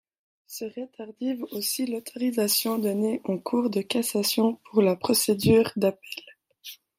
[0.47, 6.23] Serait tardive aussi l'autorisation donnée en Cour de cassation pour la procédure d'appel.